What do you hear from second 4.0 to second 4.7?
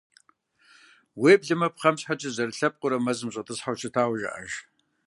жаӏэж.